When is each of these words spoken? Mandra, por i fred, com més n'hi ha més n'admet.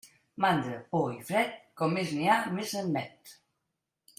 Mandra, 0.45 0.77
por 0.95 1.11
i 1.17 1.19
fred, 1.27 1.53
com 1.81 1.93
més 1.99 2.15
n'hi 2.15 2.33
ha 2.37 2.41
més 2.57 2.73
n'admet. 2.79 3.37